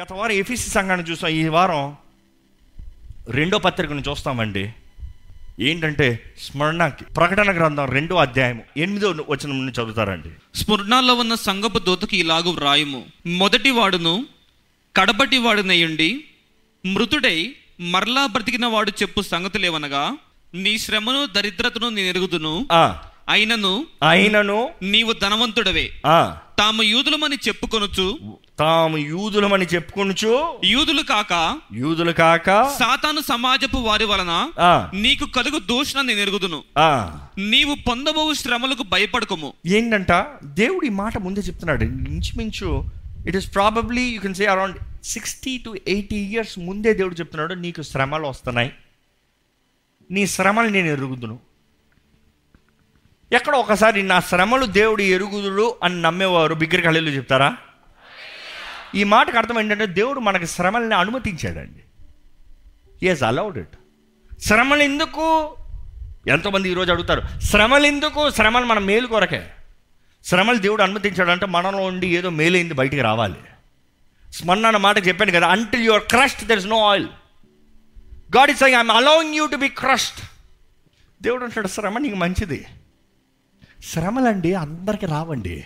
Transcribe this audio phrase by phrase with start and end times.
[0.00, 1.96] గత వారం ఎఫీసీ సంఘాన్ని చూసాం ఈ వారం
[3.28, 4.72] రెండో పత్రికను చూస్తామండి.
[5.60, 10.28] ఏంటంటే స్మరణకి ప్రకటన గ్రంథం రెండో అధ్యాయం ఎనిమిదో వచనం నుండి చదువుతారండి.
[10.54, 13.04] స్మరణాల్లో ఉన్న సంగపు దూతకి ఇలాగు వ్రాయము.
[13.26, 14.26] మొదటి వాడును
[14.96, 16.24] కడపటి వాడునయ్యుండి
[16.86, 20.16] మృతుడై మరలా బ్రతికిన వాడు చెప్పు సంగతులేవనగా
[20.54, 22.66] నీ శ్రమను దరిద్రతను నేను ఎరుగుదును.
[22.72, 25.90] ఆ, అయినను అయినను నీవు ధనవంతుడవే.
[26.06, 28.18] ఆ, తాము యూదులమని చెప్పుకొనుచు
[28.60, 32.46] తాము యూదులమని చెప్పుకొనుచు యూదులు కాక యూదులు కాక
[32.78, 34.50] సాతాను సమాజపు వారి వలన
[34.94, 37.18] నీకు కలుగు దూషణ నేను ఎరుగుదును ఆ.
[37.38, 39.52] నీవు పొందబోవు శ్రమలకు భయపడకము.
[39.66, 40.26] ఏంటంట?
[40.44, 41.84] దేవుడు ఈ మాట ముందే చెప్తున్నాడు.
[41.84, 42.84] ఇంచుమించు
[43.26, 47.82] it is probably you can say around sixty to eighty years ముందే దేవుడు చెప్తున్నాడు నీకు
[47.82, 48.72] శ్రమలు వస్తున్నాయి.
[50.10, 51.38] నీ శ్రమలు నేను ఎరుగుదును.
[53.32, 56.54] ఎక్కడ ఒకసారి నా శ్రమలు దేవుడు ఎరుగుదుడు అని నమ్మేవారు.
[56.54, 57.56] బిగ్గర కళ్ళు చెప్తారా?
[58.94, 61.82] ఈ మాటకు అర్థం ఏంటంటే దేవుడు మనకి శ్రమల్ని అనుమతించాడండి.
[63.06, 63.76] ఈజ్ అలౌడ్ ఇట్
[64.40, 65.54] శ్రమలు ఎందుకు?
[66.26, 68.30] ఎంతోమంది ఈరోజు అడుగుతారు శ్రమలు ఎందుకు?
[68.30, 69.50] శ్రమలు మన మేలు కొరకే.
[70.24, 73.34] శ్రమలు దేవుడు అనుమతించాడంటే మనలో ఉండి ఏదో మేలైంది బయటికి రావాలి.
[74.32, 77.08] స్మరణ అన్న మాట చెప్పాను కదా until your crushed there is no oil
[78.36, 80.24] God is I'm allowing you to be crushed
[81.22, 82.66] దేవుడు అంటాడు శ్రమ నీకు మంచిది.
[83.84, 85.64] శ్రమలండి అందరికీ రావండి.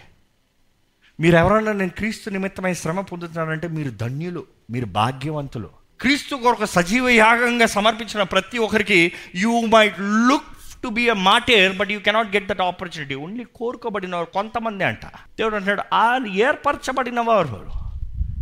[1.20, 5.70] మీరు ఎవరన్నా నేను క్రీస్తు నిమిత్తమై శ్రమ పొందుతున్నానంటే మీరు ధన్యులు మీరు భాగ్యవంతులు.
[6.00, 11.90] క్రీస్తు కొరకు సజీవ యాగంగా సమర్పించిన ప్రతి ఒక్కరికి you might look to be a matter but
[11.90, 15.06] you cannot get that opportunity only కోరుకోబడిన వారు కొంతమంది అంట.
[15.06, 17.70] దేవుడు అంటాడు ఆ ఏర్పరచబడిన వారు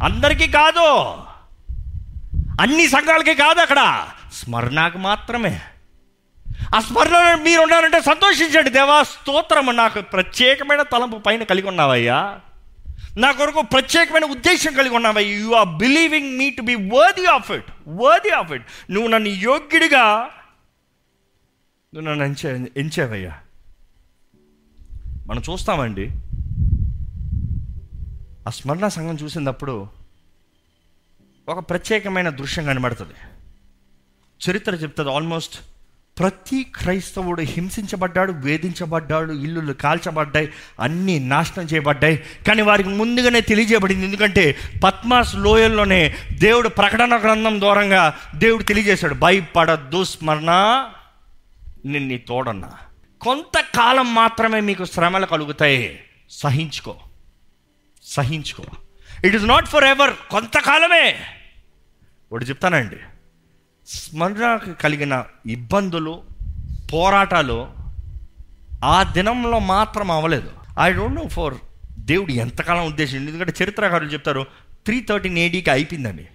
[0.04, 1.08] అందరికీ కాదు.
[2.62, 4.06] అన్ని సంఘాలకి కాదు అక్కడ.
[4.32, 5.60] స్మరణకు మాత్రమే.
[6.74, 8.70] ఆ స్మరణ మీరు ఉన్నారంటే సంతోషించండి.
[8.70, 9.72] దేవా స్తోత్రము.
[9.72, 12.40] నాకు ప్రత్యేకమైన తలంపు పైన కలిగి ఉన్నావయ్యా.
[13.18, 17.64] నా కొరకు ప్రత్యేకమైన ఉద్దేశం కలిగి ఉన్నావా you are believing me to be worthy of it
[17.88, 20.30] worthy of it నువ్వు నన్ను యోగ్యుడిగా
[21.94, 23.40] నువ్వు నన్ను ఎంచే ఎంచావయ్యా.
[25.26, 26.10] మనం చూస్తామండి.
[28.46, 29.88] ఆ స్మరణ సంఘం చూసినప్పుడు
[31.48, 33.14] ఒక ప్రత్యేకమైన దృశ్యం కనబడుతుంది.
[34.50, 35.10] చరిత్ర చెప్తుంది.
[35.10, 35.71] ఆల్మోస్ట్
[36.22, 42.22] ప్రతి క్రైస్తవుడు హింసించబడ్డాడు వేధించబడ్డాడు ఇల్లులు కాల్చబడ్డాయి అన్నీ నాశనం చేయబడ్డాయి.
[42.48, 50.50] కానీ వారికి ముందుగానే తెలియజేయబడింది ఎందుకంటే పద్మాస్ లోయల్లోనే దేవుడు ప్రకటన గ్రంథం దూరంగా దేవుడు తెలియజేశాడు భయపడద్దు స్మరణ
[51.84, 52.72] నేను నీ తోడన్నా.
[53.20, 56.00] కొంతకాలం మాత్రమే మీకు శ్రమలు కలుగుతాయి.
[56.30, 56.96] సహించుకో.
[58.04, 58.64] సహించుకో.
[59.24, 61.16] It is not for ever కొంతకాలమే.
[62.32, 62.96] ఒకటి చెప్తానండి.
[63.86, 66.22] స్మరణకు కలిగిన ఇబ్బందులు
[66.92, 67.68] పోరాటాలు
[68.84, 70.50] ఆ దినంలో మాత్రం అవ్వలేదు.
[70.80, 71.54] ఐ డోంట్ నో ఫర్
[71.98, 76.26] దేవుడు ఎంతకాలం ఉద్దేశం ఎందుకంటే చరిత్రకారులు చెప్తారు త్రీ థర్టీన్ ఏడీకి అయిపోయిందని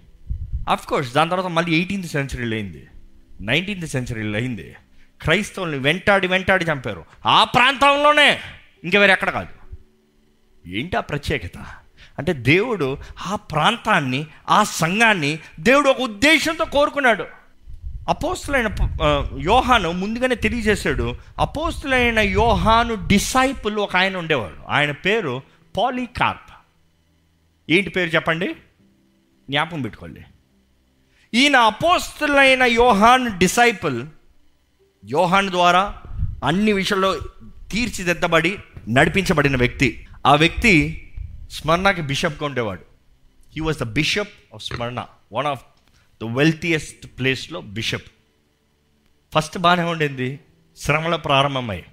[0.68, 2.86] అఫ్ కోర్స్ దాని తర్వాత మళ్ళీ ఎయిటీన్త్ సెంచరీలో అయింది.
[3.40, 4.76] నైన్టీన్త్ సెంచరీలో అయింది.
[5.22, 7.04] క్రైస్తవుల్ని వెంటాడి వెంటాడి చంపారు.
[7.26, 8.40] ఆ ప్రాంతంలోనే
[8.84, 9.78] ఇంక వేరే ఎక్కడ కాదు.
[10.68, 11.58] ఏంటి ఆ ప్రత్యేకత?
[12.18, 17.37] అంటే దేవుడు ఆ ప్రాంతాన్ని ఆ సంఘాన్ని దేవుడు ఒక ఉద్దేశంతో కోరుకున్నాడు.
[18.08, 18.70] అపోస్తులైన
[19.38, 24.56] యోహాను ముందుగానే తెలియజేశాడు అపోస్తులైన యోహాను డిసైపుల్ ఒక ఆయన ఉండేవాడు.
[24.68, 25.42] ఆయన పేరు
[25.76, 26.52] పాలీకార్ప్.
[27.70, 28.54] ఏంటి పేరు చెప్పండి?
[29.50, 30.20] జ్ఞాపకం పెట్టుకోండి.
[31.34, 34.06] ఈయన అపోస్తులైన యోహాన్ డిసైపుల్
[35.04, 35.94] యోహాన్ ద్వారా
[36.44, 37.16] అన్ని విషయాల్లో
[37.70, 38.58] తీర్చిదిద్దబడి
[38.88, 40.06] నడిపించబడిన వ్యక్తి.
[40.26, 41.04] ఆ వ్యక్తి
[41.50, 42.82] స్మరణకి బిషప్గా ఉండేవాడు.
[43.54, 45.64] He was the bishop of Smyrna one of
[46.22, 48.10] the wealthiest ప్లేస్లో బిషప్
[49.34, 50.40] ఫస్ట్ బాగానే ఉండింది.
[50.76, 51.84] శ్రమల ప్రారంభమై.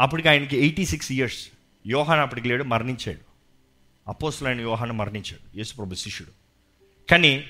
[0.00, 1.48] అప్పటికి ఆయనకి ఎయిటీ సిక్స్ ఇయర్స్
[1.86, 3.34] యోహాన్ అప్పటికి లేడు మరణించాడు.
[4.08, 6.32] అపోసులైన యోహాన్ మరణించాడు యేసుప్రభు శిష్యుడు.
[7.10, 7.44] కానీ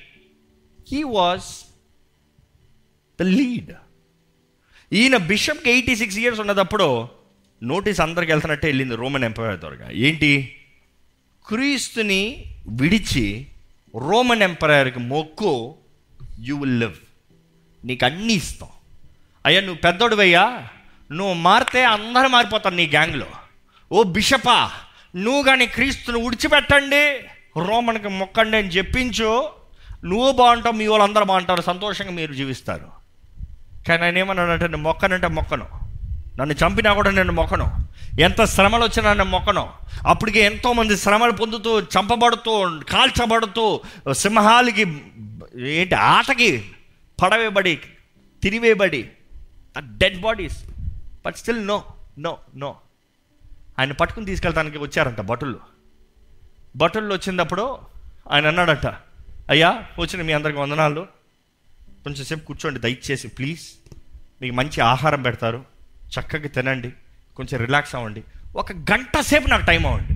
[0.92, 1.66] హీ వాజ్
[3.20, 3.72] ద లీడ్
[4.92, 7.08] ఈయన బిషప్కి ఎయిటీ సిక్స్ ఇయర్స్ ఉన్నదప్పుడు
[7.62, 10.60] నోటీస్ అందరికి వెళ్తున్నట్టే వెళ్ళింది రోమన్ ఎంపైర్ ద్వారా ఏంటి?
[11.46, 13.46] క్రీస్తుని విడిచి
[13.96, 15.74] రోమన్ ఎంపైర్కి మొక్కు
[16.38, 16.94] యు విల్ లివ్
[17.84, 18.68] నీకు అన్నీ ఇస్తాం.
[19.46, 20.68] అయ్యా నువ్వు పెద్దోడువయ్యా
[21.12, 23.26] నువ్వు మారితే అందరూ మారిపోతారు నీ గ్యాంగ్లో.
[23.92, 24.70] ఓ బిషపా
[25.16, 27.24] నువ్వు కానీ క్రీస్తుని విడిచిపెట్టండి
[27.60, 29.50] రోమన్కి మొక్కండి అని చెప్పించు
[30.04, 32.88] నువ్వు బాగుంటావు మీ వాళ్ళందరూ బాగుంటారు సంతోషంగా మీరు జీవిస్తారు.
[33.88, 35.83] కానీ ఆయన ఏమన్నాడంటే నేను మొక్కనంటే మొక్కను.
[36.40, 37.88] నన్ను చంపినా కూడా నేను మొక్కను.
[38.20, 39.70] ఎంత శ్రమలు వచ్చినా నేను మొక్కను.
[40.06, 43.80] అప్పటికే ఎంతోమంది శ్రమలు పొందుతూ చంపబడుతూ కాల్చబడుతూ
[44.12, 45.02] సింహాలకి
[45.58, 46.70] ఏంటి ఆటకి
[47.22, 47.80] పడవేబడి
[48.42, 49.10] తిరివేయబడి
[49.78, 50.64] dead bodies
[51.26, 51.84] but still no
[52.18, 52.76] no no
[53.78, 55.58] ఆయన పట్టుకుని తీసుకెళ్తానికి వచ్చారంట భటులు.
[56.76, 57.78] భటుల్లో వచ్చినప్పుడు
[58.30, 58.86] ఆయన అన్నాడట
[59.50, 61.06] అయ్యా వచ్చిన మీ అందరికి వందనాలు.
[62.04, 63.62] కొంచెం సేపు కూర్చోండి దయచేసి ప్లీజ్
[64.42, 65.73] మీకు మంచి ఆహారం పెడతారు.
[66.20, 66.92] చక్కగా తినండి
[67.36, 68.22] కొంచెం రిలాక్స్ అవ్వండి.
[68.56, 70.14] ఒక గంట సేపు నాకు టైం అవ్వండి.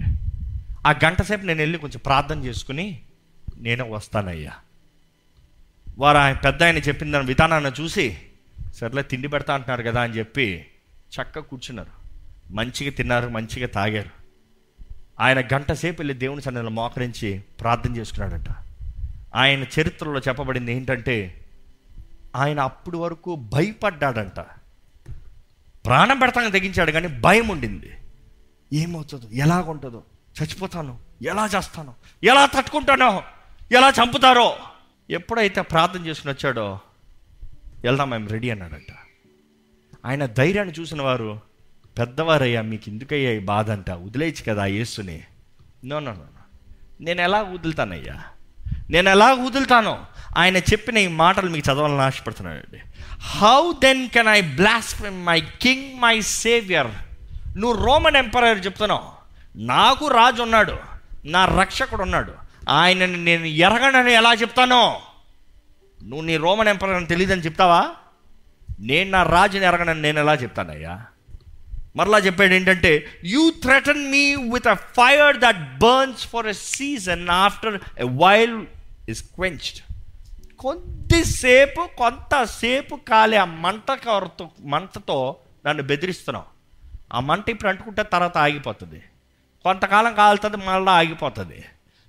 [0.87, 3.03] ఆ గంట సేపు నేను వెళ్ళి కొంచెం ప్రార్థన చేసుకుని
[3.57, 4.53] నేను వస్తానయ్యా.
[5.99, 8.19] వారు ఆయన పెద్ద ఆయన చెప్పిన దాని విధానాన్ని చూసి
[8.75, 10.67] సర్లే తిండి పెడతా అంటున్నారు కదా అని చెప్పి
[11.15, 11.91] చక్కగా కూర్చున్నారు.
[12.53, 14.11] మంచిగా తిన్నారు మంచిగా తాగారు.
[15.21, 18.47] ఆయన గంట సేపు వెళ్ళి దేవుని సన్నిధిలో మోకరించి ప్రార్థన చేసుకున్నాడంట.
[19.35, 21.45] ఆయన చరిత్రలో చెప్పబడింది ఏంటంటే
[22.37, 24.47] ఆయన అప్పటి వరకు భయపడ్డాడంట.
[25.89, 27.93] ప్రాణం పెడతాను తెగించాడు కానీ భయం ఉండింది.
[28.73, 29.29] ఏమవుతుందో?
[29.33, 30.03] ఎలాగుంటుందో?
[30.43, 30.99] చచ్చిపోతాను?
[31.23, 31.95] ఎలా చేస్తాను?
[32.25, 33.23] ఎలా తట్టుకుంటానో?
[33.73, 34.57] ఎలా చంపుతారో?
[35.11, 36.81] ఎప్పుడైతే ప్రార్థన చేసుకుని వచ్చాడో
[37.85, 38.95] వెళ్దాం మేము రెడీ అన్నాడంట.
[40.07, 41.41] ఆయన ధైర్యాన్ని చూసిన వారు
[41.99, 43.91] పెద్దవారయ్యా మీకు ఎందుకయ్యా ఈ బాధ అంట?
[43.91, 45.23] వదిలేయచ్చు కదా ఆ యేసుని.
[45.85, 46.17] No no.
[47.01, 48.23] నేను ఎలా వదులుతానయ్యా?
[48.91, 50.07] నేను ఎలా వదులుతానో?
[50.37, 52.79] ఆయన చెప్పిన ఈ మాటలు మీకు చదవాలని ఆశపడుతున్నానండి.
[53.21, 56.87] How then can I blaspheme my king my saviour
[57.57, 59.09] నువ్వు రోమన్ ఎంపరర్ చెప్తున్నావు.
[59.57, 60.77] నాకు రాజు ఉన్నాడు.
[61.25, 62.33] నా రక్షకుడు ఉన్నాడు.
[62.71, 65.01] ఆయనని నేను ఎరగనని ఎలా చెప్తానో?
[66.03, 67.91] నువ్వు నీ రోమన్ ఎంపరర్ అని తెలియదని చెప్తావా?
[68.81, 71.05] నేను నా రాజుని ఎరగనని నేను ఎలా చెప్తానయ్యా?
[71.97, 77.81] మరలా చెప్పాడు ఏంటంటే you threaten me with a fire that burns for a season after
[77.99, 78.67] a while
[79.09, 79.88] is quenched
[80.61, 86.47] కొద్దిసేపు కొంతసేపు కాలే ఆ మంట కవరతో మంటతో నన్ను బెదిరిస్తున్నావు.
[87.13, 89.03] ఆ మంట ఇప్పుడు అంటుకుంటే తర్వాత ఆగిపోతుంది.
[89.63, 91.65] కొంతకాలం కాలుతుంది మళ్ళీ ఆగిపోతుంది.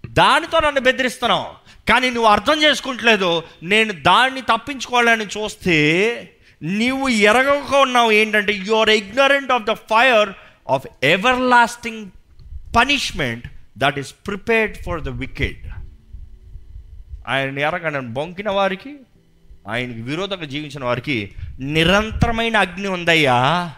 [0.05, 1.69] దానితో నన్ను బెదిరిస్తున్నావు.
[1.91, 3.43] కానీ నువ్వు అర్థం చేసుకుంటలేదు.
[3.63, 5.77] నేను దాన్ని తప్పించుకోవాలని చూస్తే
[6.61, 8.11] నీవు ఎరగక ఉన్నావు.
[8.11, 10.29] ఏంటంటే you are ignorant of the fire
[10.69, 10.87] of
[11.39, 12.11] everlasting
[12.77, 13.47] punishment
[13.77, 15.68] that is prepared for the wicked
[17.27, 18.95] ఆయన ఎరగని బొంకిన వారికి
[19.69, 23.71] ఆయనకి విరోధంగా జీవించిన వారికి నిరంతరమైన అగ్ని ఉందయ్యా.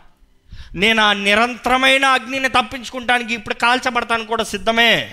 [0.73, 5.11] నేను ఆ నిరంతరమైన అగ్నిని తప్పించుకుంటానికి ఇప్పుడు కాల్చబడతాను కూడా సిద్ధమే.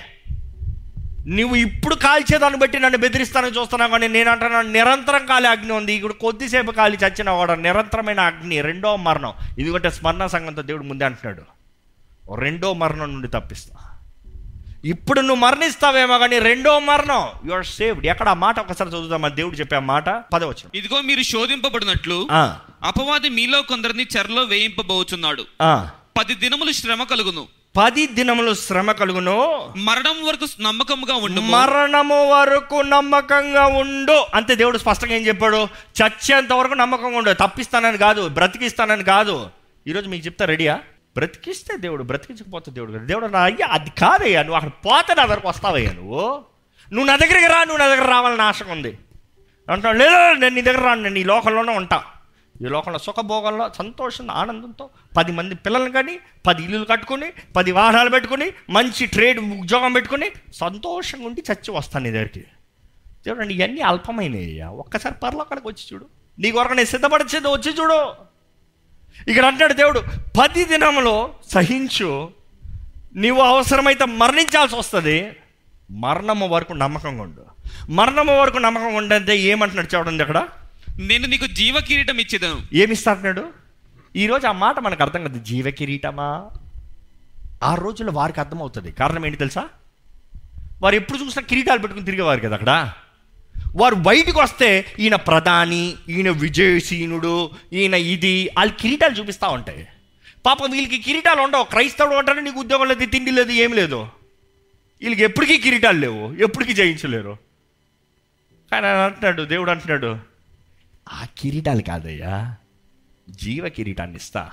[1.27, 5.93] నువ్వు ఇప్పుడు కాల్చేదాన్ని బట్టి నన్ను బెదిరిస్తానని చూస్తున్నావు కానీ నేను అంటున్నాను నిరంతరం కాలే అగ్ని ఉంది.
[5.93, 9.33] ఇప్పుడు కొద్దిసేపు కాలి చచ్చిన వాడు నిరంతరమైన అగ్ని రెండో మరణం.
[9.59, 11.43] ఇది ఒకటి స్మరణ సంఘంతో దేవుడు ముందే అంటున్నాడు.
[12.35, 13.88] రెండో మరణం నుండి తప్పిస్తా.
[14.85, 17.29] ఇప్పుడు నువ్వు మరణిస్తావేమో కానీ రెండో మరణం.
[17.47, 21.23] యు ఆర్ సేవ్డ్ ఎక్కడ ఆ మాట ఒకసారి చదువుతామా దేవుడు చెప్పే ఆ మాట పదవచ్చు ఇదిగో మీరు
[21.23, 25.45] శోధింపబడినట్లు అపవాది మీలో కొందరిని చెరలో వేయింపబోచున్నాడు.
[26.19, 27.47] పది దినములు శ్రమ కలుగును.
[27.77, 29.73] పది దినములు శ్రమ కలుగును.
[29.77, 34.27] మరణం వరకు నమ్మకముగా ఉండు మరణము వరకు నమ్మకంగా ఉండు.
[34.35, 35.69] అంతే దేవుడు స్పష్టంగా ఏం చెప్పాడు?
[35.99, 37.33] చచ్చేంత వరకు నమ్మకంగా ఉండు.
[37.33, 39.51] తప్పిస్తానని కాదు బ్రతికిస్తానని కాదు.
[39.87, 40.81] ఈరోజు మీకు చెప్తా రెడీయా?
[41.17, 45.93] బ్రతికిస్తే దేవుడు బ్రతికించకపోతే దేవుడు దేవుడు నా అయ్యా అది కాదయ్యా నువ్వు అక్కడ పోతే నా దగ్గరకు వస్తావయ్యా
[45.93, 46.45] నువ్వు.
[46.93, 48.99] నువ్వు నా దగ్గరికి రా నువ్వు నా దగ్గర రావాలని ఆశ ఉంది.
[49.71, 52.05] అంటాడు లేదు నేను నీ దగ్గర రాను నేను ఈ లోకంలోనే ఉంటా.
[52.63, 58.53] ఈ లోకంలో సుఖభోగంలో సంతోషం ఆనందంతో పది మంది పిల్లల్ని కానీ పది ఇల్లులు కట్టుకొని పది వాహనాలు పెట్టుకొని
[58.71, 62.45] మంచి ట్రేడ్ ఉద్యోగం పెట్టుకుని సంతోషంగా ఉండి చచ్చి వస్తాను నీ దగ్గరికి.
[63.29, 64.69] చూడండి ఇవన్నీ అల్పమైనయ్యా.
[64.69, 66.07] ఒక్కసారి పరలోకానికి వచ్చి చూడు.
[66.39, 68.28] నీ కొరకు నేను సిద్ధపడిచేది వచ్చి చూడు.
[69.29, 70.03] ఇక్కడ అంటాడు దేవుడు
[70.41, 72.31] పది దినములో సహించు
[73.15, 75.37] నీవు అవసరమైతే మరణించాల్సి వస్తుంది.
[75.91, 77.45] మరణము వరకు నమ్మకంగా ఉండు.
[77.91, 80.49] మరణము వరకు నమ్మకంగా ఉండంటే ఏమంటున్నాడు చూడండి అక్కడ?
[80.99, 82.63] నేను నీకు జీవ కిరీటం ఇచ్చేదను.
[82.73, 83.49] ఏమిస్తాడు
[84.17, 86.51] ఈరోజు ఆ మాట మనకు అర్థం కదా జీవ కిరీటమా?
[87.63, 88.93] ఆ రోజుల్లో వారికి అర్థమవుతుంది.
[88.93, 89.69] కారణం ఏంటి తెలుసా?
[90.83, 92.93] వారు ఎప్పుడు చూసినా కిరీటాలు పెట్టుకుని తిరిగేవారు కదా అక్కడ.
[93.79, 99.87] వారు బయటకు వస్తే ఈయన ప్రధాని ఈయన విజయశీనుడు ఈయన ఇది వాళ్ళు కిరీటాలు చూపిస్తూ ఉంటాయి.
[100.47, 101.65] పాపం వీళ్ళకి కిరీటాలు ఉండవు.
[101.65, 104.09] క్రైస్తవుడు అంటారు నీకు ఉద్యోగం లేదు తిండి లేదు ఏం లేదు.
[105.03, 107.37] వీళ్ళకి ఎప్పటికీ కిరీటాలు లేవు ఎప్పటికీ జయించలేరు.
[108.73, 110.19] కానీ అంటున్నాడు దేవుడు అంటున్నాడు
[111.09, 112.55] ఆ కిరీటాలు కాదయ్యా
[113.29, 114.51] జీవ కిరీటాన్ని ఇస్తా.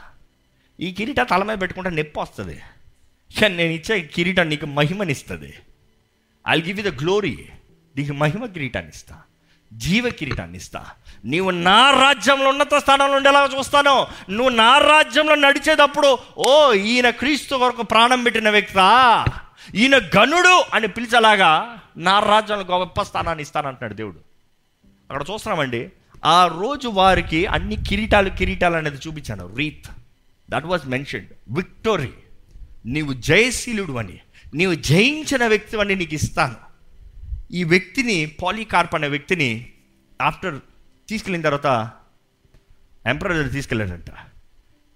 [0.80, 2.62] ఈ కిరీటం తల మీద పెట్టుకుంటే నొప్పి వస్తుంది.
[3.42, 5.54] కానీ నేను ఇచ్చే కిరీటం నీకు మహిమనిస్తుంది.
[6.48, 7.46] I give you the glory
[7.98, 9.16] నీకు మహిమ కిరీటాన్ని ఇస్తా
[9.74, 10.86] జీవ కిరీటాన్ని ఇస్తా
[11.26, 17.84] నీవు నా రాజ్యంలో ఉన్నత స్థానంలో ఉండేలా చూస్తాను నువ్వు నా రాజ్యంలో నడిచేటప్పుడు ఓ ఈయన క్రీస్తు కొరకు
[17.84, 18.88] ప్రాణం పెట్టిన వ్యక్తా
[19.76, 21.52] ఈయన గనుడు అని పిలిచేలాగా
[21.98, 24.20] నా రాజ్యంలో గొప్ప స్థానాన్ని ఇస్తానంటున్నాడు దేవుడు.
[25.10, 25.90] అక్కడ చూస్తున్నామండి
[26.26, 29.56] ఆ రోజు వారికి అన్ని కిరీటాలు కిరీటాలు అనేది చూపించాను.
[29.56, 29.88] Wreath
[30.50, 32.12] that was mentioned victory
[32.86, 34.20] నీవు జయశీలుడు అని
[34.54, 36.65] నీవు జయించిన వ్యక్తి అని నీకు ఇస్తాను.
[37.52, 39.70] ఈ వ్యక్తిని పాలీకార్ప్ అనే వ్యక్తిని
[40.22, 40.60] ఆఫ్టర్
[41.10, 41.92] తీసుకెళ్ళిన తర్వాత
[43.08, 44.12] ఎంపరర్ తీసుకెళ్ళాడంట.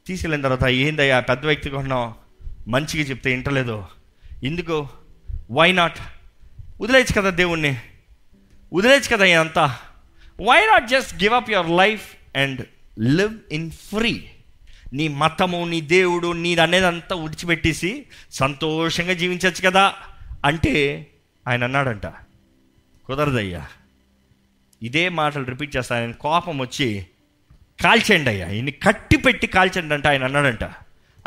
[0.08, 2.14] తీసుకెళ్ళిన తర్వాత ఏందయ్యా పెద్ద వ్యక్తి కొన్నావు
[2.70, 3.86] మంచిగా చెప్తే ఇంటలేదు.
[4.44, 4.88] ఎందుకు?
[5.52, 5.98] వై నాట్
[6.82, 7.78] వదిలేయచ్చు కదా దేవుణ్ణి.
[8.74, 9.78] వదిలేయచ్చు కదా అంతా
[10.42, 12.66] why not just give up your life and
[13.00, 14.30] live in free
[14.94, 19.94] నీ మతము నీ దేవుడు నీది అనేదంతా విడిచిపెట్టేసి సంతోషంగా జీవించవచ్చు కదా
[20.46, 21.08] అంటే
[21.48, 22.06] ఆయన అన్నాడంట.
[23.10, 23.68] కుదరదయ్యా.
[24.84, 27.06] ఇదే మాటలు రిపీట్ చేస్తాను ఆయన కోపం వచ్చి
[27.84, 28.50] కాల్చండి అయ్యా.
[28.50, 30.64] ఈయన్ని కట్టి పెట్టి కాల్చండి అంటే ఆయన అన్నాడంట.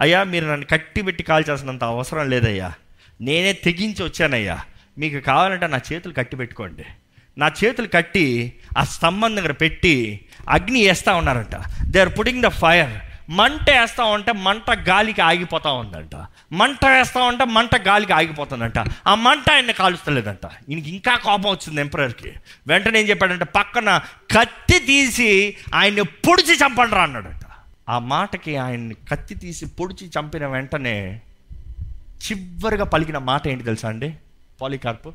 [0.01, 2.73] అయ్యా మీరు నన్ను కట్టి పెట్టి కాల్చాల్సినంత అవసరం లేదయ్యా.
[3.21, 4.61] నేనే తెగించి వచ్చానయ్యా.
[4.99, 6.85] మీకు కావాలంటే నా చేతులు కట్టి పెట్టుకోండి.
[7.39, 11.62] నా చేతులు కట్టి ఆ స్తంభం దగ్గర పెట్టి అగ్ని వేస్తూ ఉన్నారంట.
[11.87, 12.91] They are putting the fire
[13.33, 16.27] మంట వేస్తా ఉంటే మంట గాలికి ఆగిపోతా ఉందంట.
[16.53, 18.79] మంట వేస్తా ఉంటే మంట గాలికి ఆగిపోతుందంట.
[19.07, 20.51] ఆ మంట ఆయన్ని కాలుస్తలేదంట.
[20.69, 22.33] ఈయనకి ఇంకా కోపం వచ్చింది ఎంపరర్కి.
[22.67, 24.01] వెంటనే ఏం చెప్పాడంటే పక్కన
[24.37, 27.43] కత్తి తీసి ఆయన్ని పొడిచి చంపండి అన్నాడంట.
[27.89, 31.23] ఆ మాటకి ఆయన్ని కత్తి తీసి పొడిచి చంపిన వెంటనే
[32.23, 34.17] చివరిగా పలికిన మాట ఏంటి తెలుసా అండి?
[34.61, 35.12] Polycarp.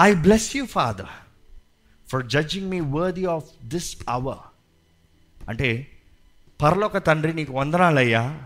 [0.00, 1.06] I bless you father
[2.10, 4.38] for judging me worthy of this hour.
[5.48, 5.86] అంటే
[6.62, 8.38] పరలోక తండ్రి నీకు వందనాలయ్యా.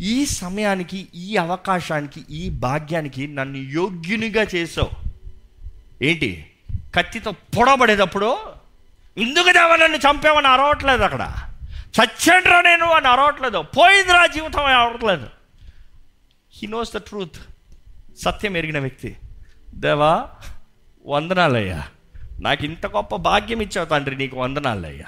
[0.00, 4.90] ఈ సమయానికి ఈ అవకాశానికి ఈ భాగ్యానికి నన్ను యోగ్యునిగా చేసావు
[6.04, 6.50] ఏంటి?
[6.94, 8.36] కత్తితో పొడబడేటప్పుడు
[9.16, 11.34] ఇందుకు దేవా నన్ను చంపావని అరవట్లేదు అక్కడ?
[11.80, 13.62] చచ్చండ్రా నేను అని అరవట్లేదు.
[13.62, 15.26] పోయిందిరా జీవితం అని అరవట్లేదు.
[16.54, 17.36] హీ నోస్ ద ట్రూత్
[18.18, 19.16] సత్యం ఎరిగిన వ్యక్తి.
[19.74, 20.28] దేవా
[21.06, 21.88] వందనాలయ్యా.
[22.40, 25.06] నాకు ఇంత గొప్ప భాగ్యం ఇచ్చావు తండ్రి నీకు వందనాలయ్యా.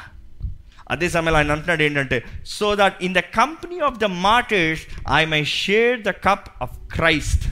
[0.94, 4.82] అదే సమయంలో ఆయన అంటున్నాడు ఏంటంటే so that in the company of the martyrs
[5.12, 7.48] I may share the cup of Christ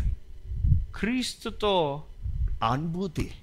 [0.97, 2.03] క్రీస్తుతో
[2.71, 3.35] అనుభూతి.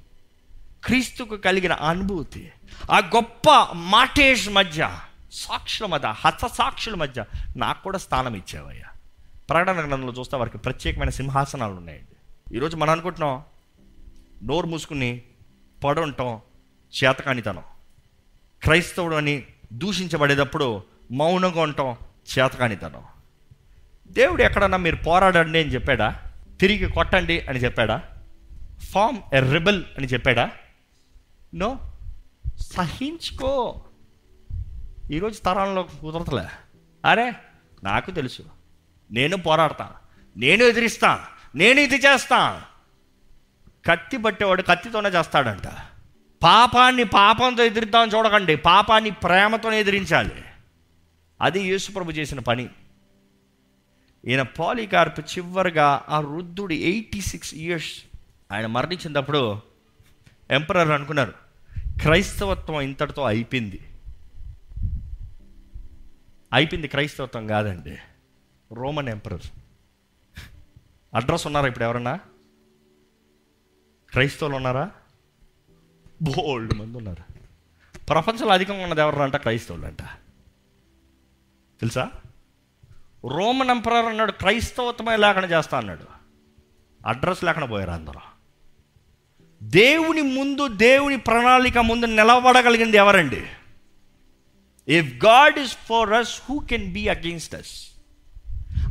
[0.84, 2.52] క్రీస్తుకు కలిగిన అనుభూతి.
[2.92, 4.98] ఆ గొప్ప మాటేష్ మధ్య
[5.32, 7.26] సాక్షుల మధ్య హత సాక్షుల మధ్య
[7.58, 8.86] నాకు కూడా స్థానం ఇచ్చావయ్యా.
[9.50, 12.56] ప్రకటన గ్రంథంలో చూస్తే వారికి ప్రత్యేకమైన సింహాసనాలు ఉన్నాయండి.
[12.56, 13.44] ఈరోజు మనం అనుకుంటున్నాం
[14.44, 15.22] నోరు మూసుకుని
[15.84, 16.40] పడుంటాం
[17.04, 17.64] చేతకానితనం.
[18.64, 21.98] క్రైస్తవుడు అని దూషించబడేటప్పుడు మౌనంగా ఉండటం
[22.40, 23.04] చేతకానితనం.
[24.08, 26.22] దేవుడు ఎక్కడన్నా మీరు పోరాడండి అని చెప్పాడా?
[26.60, 28.04] తిరిగి కొట్టండి అని చెప్పాడా?
[28.92, 30.52] ఫామ్ ఎ రిబల్ అని చెప్పాడా?
[31.56, 31.92] నో.
[32.58, 33.82] సహించుకో.
[35.12, 36.48] ఈరోజు తరంలో కుదరతలే
[37.06, 37.34] అరే
[37.84, 38.44] నాకు తెలుసు.
[39.12, 39.92] నేను పోరాడతా.
[40.38, 41.26] నేను ఎదిరిస్తా.
[41.56, 42.62] నేను ఇది చేస్తా.
[43.86, 45.68] కత్తి పట్టేవాడు కత్తితోనే చేస్తాడంట.
[46.44, 48.56] పాపాన్ని పాపంతో ఎదిరిద్దామని చూడకండి.
[48.56, 50.44] పాపాన్ని ప్రేమతో ఎదిరించాలి.
[51.42, 52.70] అది యేసుప్రభు చేసిన పని.
[54.28, 58.04] ఈయన పాలికార్ప్ చివరిగా ఆ వృద్ధుడు ఎయిటీ సిక్స్ ఇయర్స్
[58.52, 59.62] ఆయన మరణించినప్పుడు
[60.52, 61.34] ఎంపరర్ అనుకున్నారు
[62.02, 63.82] క్రైస్తవత్వం ఇంతటితో అయిపోయింది.
[66.54, 67.98] అయిపోయింది క్రైస్తవత్వం కాదండి.
[68.74, 69.42] Roman emperor.
[71.16, 72.20] అడ్రస్ ఉన్నారా ఇప్పుడు ఎవరన్నా?
[74.12, 74.92] క్రైస్తవులు ఉన్నారా?
[76.22, 77.34] బోల్డ్ మంది ఉన్నారు.
[78.10, 79.36] ప్రపంచంలో అధికంగా ఉన్నది ఎవరు అంట?
[79.36, 80.02] క్రైస్తవులు అంట.
[81.80, 82.12] తెలుసా?
[83.30, 86.04] రోమన్ ఎంపరర్ అన్నాడు క్రైస్తవత్వమే లేకుండా చేస్తా అన్నాడు.
[87.08, 88.20] అడ్రస్ లేకుండా పోయారు అందరూ.
[89.64, 93.48] దేవుని ముందు దేవుని ప్రణాళిక ముందు నిలబడగలిగింది ఎవరండి?
[94.88, 97.90] If God is for us who can be against us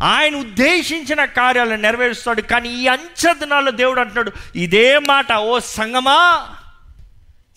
[0.03, 6.55] ఆయన ఉద్దేశించిన కార్యాలను నెరవేరుస్తాడు కానీ ఈ అంచె దినాల్లో దేవుడు అంటున్నాడు ఇదే మాట ఓ సంగమా?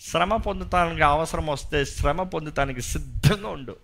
[0.02, 3.76] శ్రమ పొందుతానికి అవసరం వస్తే శ్రమ పొందటానికి సిద్ధంగా ఉండు.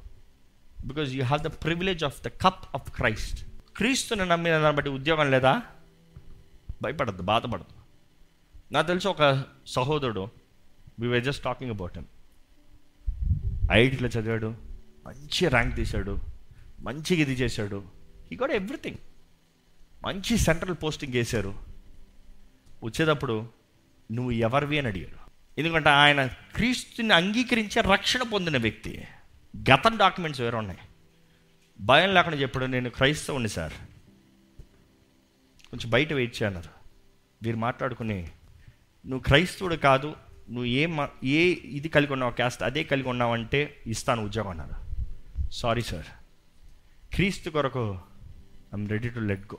[0.84, 3.46] Because you have the privilege of the cup of Christ
[3.76, 5.62] క్రీస్తుని నమ్మిన దాన్ని బట్టి ఉద్యోగం లేదా?
[6.82, 7.78] భయపడద్దు బాధపడద్దు.
[8.72, 10.28] నాకు తెలిసి ఒక సహోదరుడు
[11.00, 12.06] we were just talking about him
[13.72, 14.54] ఐఐటీలో చదివాడు
[15.06, 16.18] మంచి ర్యాంక్ తీశాడు
[16.80, 17.82] మంచిగా ఇది చేశాడు.
[18.32, 18.96] ఈ కూడా ఎవ్రీథింగ్
[20.04, 21.54] మంచి సెంట్రల్ పోస్టింగ్ చేశారు.
[22.84, 23.46] వచ్చేటప్పుడు
[24.12, 24.78] నువ్వు ఎవరివి?
[24.78, 25.17] అని అడిగాడు.
[25.58, 29.06] ఎందుకంటే ఆయన క్రీస్తుని అంగీకరించే రక్షణ పొందిన వ్యక్తి.
[29.70, 30.78] గతం డాక్యుమెంట్స్ వేరే ఉన్నాయి.
[31.80, 33.72] భయం లేకుండా చెప్పాడు నేను క్రైస్తవుని సార్.
[35.70, 36.68] కొంచెం బయట వెయిట్ చేయన్నారు
[37.42, 38.22] వీరు మాట్లాడుకుని
[39.06, 40.06] నువ్వు క్రైస్తవుడు కాదు
[40.50, 44.74] నువ్వు ఏ మ- ఏ ఇది కలిగి ఉన్నావు క్యాస్ట్ అదే కలిగి ఉన్నావంటే ఇస్తాను ఉద్యోగం అన్నారు.
[45.50, 46.06] Sorry sir.
[47.14, 47.98] క్రీస్తు కొరకు
[48.74, 49.58] I'm ready to let go.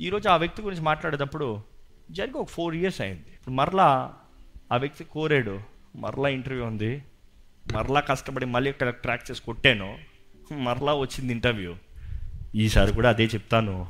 [0.00, 1.62] ఈరోజు ఆ వ్యక్తి గురించి మాట్లాడేటప్పుడు
[2.10, 3.28] జరిగి ఒక ఫోర్ ఇయర్స్ అయింది.
[3.34, 4.18] ఇప్పుడు మరలా
[4.72, 5.60] ఆ వ్యక్తి కోరాడు
[5.96, 7.02] మరలా ఇంటర్వ్యూ ఉంది
[7.72, 9.98] మరలా కష్టపడి మళ్ళీ ఇక్కడ ట్రాక్ చేసి కొట్టాను
[10.52, 11.76] మరలా వచ్చింది ఇంటర్వ్యూ.
[12.54, 13.88] ఈసారి కూడా అదే చెప్తాను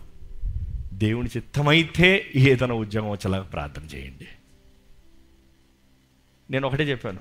[0.93, 4.29] దేవుని చిత్తమైతే ఏదైనా ఉద్యోగం వచ్చేలాగా ప్రార్థన చేయండి.
[6.51, 7.21] నేను ఒకటే చెప్పాను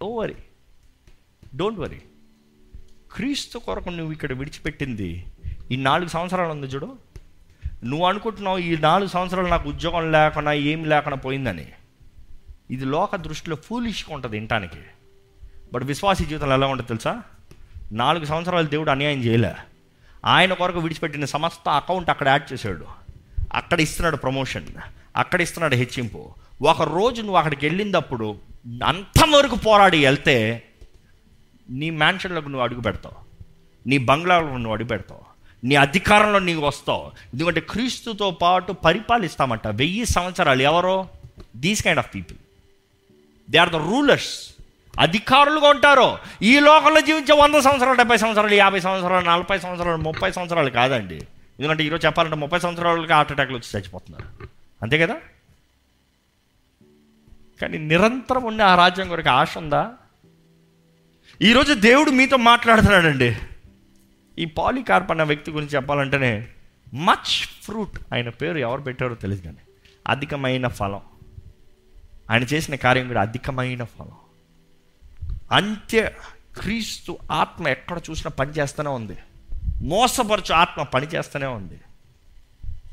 [0.00, 0.34] డో వరీ
[1.56, 2.00] డోంట్ వరీ
[3.14, 5.24] క్రీస్తు కొరకు నువ్వు ఇక్కడ విడిచిపెట్టింది
[5.70, 6.98] ఈ నాలుగు సంవత్సరాలు ఉంది చూడు.
[7.84, 11.66] నువ్వు అనుకుంటున్నావు ఈ నాలుగు సంవత్సరాలు నాకు ఉద్యోగం లేకుండా ఏం లేకుండా పోయిందని.
[12.70, 14.76] ఇది లోక దృష్టిలో ఫూలిష్గా ఉంటుంది వినటానికి.
[15.72, 17.22] బట్ విశ్వాసీ జీవితంలో ఎలా ఉంటుంది తెలుసా?
[17.92, 19.54] నాలుగు సంవత్సరాలు దేవుడు అన్యాయం చేయలే.
[20.24, 22.84] ఆయన కొరకు విడిచిపెట్టిన సమస్త అకౌంట్ అక్కడ యాడ్ చేశాడు.
[23.52, 24.66] అక్కడ ఇస్తున్నాడు ప్రమోషన్
[25.16, 26.34] అక్కడ ఇస్తున్నాడు హెచ్చింపు.
[26.62, 28.36] ఒక రోజు నువ్వు అక్కడికి వెళ్ళినప్పుడు
[28.86, 30.64] అంతవరకు పోరాడి వెళ్తే
[31.70, 33.16] నీ మ్యాన్షన్లోకి నువ్వు అడుగు పెడతావు.
[33.88, 35.20] నీ బంగ్లాలో నువ్వు అడుగు పెడతావు.
[35.66, 37.10] నీ అధికారంలో నీకు వస్తావు.
[37.34, 39.68] ఎందుకంటే క్రీస్తుతో పాటు పరిపాలిస్తామంట.
[39.68, 41.08] వెయ్యి సంవత్సరాలు ఎవరో?
[41.56, 42.38] These kind of people
[43.50, 44.54] they are the rulers
[45.00, 46.18] అధికారులుగా ఉంటారు.
[46.42, 51.16] ఈ లోకంలో జీవించే వంద సంవత్సరాలు డెబ్బై సంవత్సరాలు యాభై సంవత్సరాలు నలభై సంవత్సరాలు ముప్పై సంవత్సరాలు కాదండి.
[51.60, 54.48] ఎందుకంటే ఈరోజు చెప్పాలంటే ముప్పై సంవత్సరాలకి హార్ట్ అటాక్లు వచ్చి చచ్చిపోతున్నారు.
[54.82, 55.16] అంతే కదా?
[57.62, 59.92] కానీ నిరంతరం ఉండే ఆ రాజ్యం కొరకు ఆశ ఉందా?
[61.42, 63.36] ఈరోజు దేవుడు మీతో మాట్లాడుతున్నాడండి.
[64.38, 66.48] ఈ పాలికార్ప్ అన్న వ్యక్తి గురించి చెప్పాలంటేనే
[66.94, 69.56] మచ్ ఫ్రూట్ ఆయన పేరు ఎవరు పెట్టారో తెలియదు కానీ
[70.08, 71.00] అధికమైన ఫలం.
[72.30, 74.12] ఆయన చేసిన కార్యం కూడా అధికమైన ఫలం.
[75.52, 76.10] అంత్య
[76.60, 79.16] క్రీస్తు ఆత్మ ఎక్కడ చూసినా పనిచేస్తూనే ఉంది.
[79.82, 81.80] మోసపరచు ఆత్మ పనిచేస్తూనే ఉంది.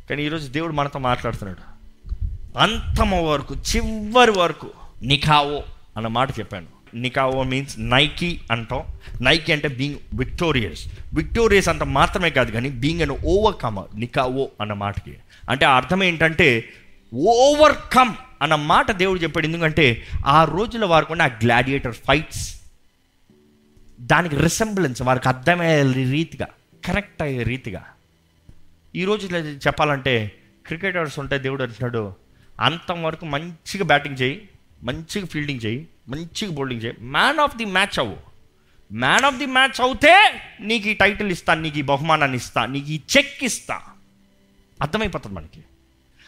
[0.09, 1.75] కానీ ఈరోజు దేవుడు మనతో మాట్లాడుతున్నాడు.
[2.57, 4.69] అంతమ వరకు చివరి వరకు
[5.03, 5.63] నికావో
[5.97, 6.75] అన్న మాట చెప్పాను.
[6.95, 8.83] నికావో మీన్స్ నైకీ అంటాం.
[9.21, 15.17] నైకీ అంటే బీయింగ్ విక్టోరియస్ విక్టోరియస్ అంత మాత్రమే కాదు కానీ బీయింగ్ అన్ ఓవర్కమర్ నికావో అన్న మాటకి.
[15.49, 16.73] అంటే అర్థం ఏంటంటే
[17.15, 19.45] ఓవర్కమ్ అన్న మాట దేవుడు చెప్పాడు.
[19.45, 22.61] ఎందుకంటే ఆ రోజుల వారికి ఉన్న ఆ గ్లాడియేటర్ ఫైట్స్
[23.99, 26.47] దానికి రిసెంబ్లెన్స్ వారికి అర్థమయ్యే రీతిగా
[26.85, 27.85] కరెక్ట్ అయ్యే రీతిగా.
[28.95, 30.31] ఈరోజు చెప్పాలంటే
[30.65, 32.13] క్రికెటర్స్ ఉంటే దేవుడు అంటున్నాడు
[32.59, 34.49] అంతం వరకు మంచిగా బ్యాటింగ్ చేయి
[34.83, 36.95] మంచిగా ఫీల్డింగ్ చేయి మంచిగా బౌలింగ్ చేయి.
[37.01, 38.17] మ్యాన్ ఆఫ్ ది మ్యాచ్ అవ్వు.
[38.93, 42.99] మ్యాన్ ఆఫ్ ది మ్యాచ్ అవుతే నీకు ఈ టైటిల్ ఇస్తా నీకు ఈ బహుమానాన్ని ఇస్తా నీకు ఈ
[43.17, 43.81] చెక్ ఇస్తా.
[44.81, 45.61] అర్థమైపోతుంది మనకి.